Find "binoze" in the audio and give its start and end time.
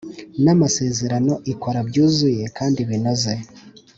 2.89-3.33